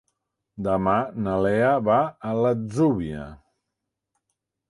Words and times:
Demà 0.67 0.93
na 1.25 1.33
Lea 1.47 1.67
va 1.89 1.99
a 2.29 2.33
l'Atzúbia. 2.39 3.27